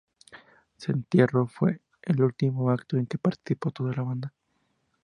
[0.77, 4.33] Su entierro fue el último acto en que participó toda la banda.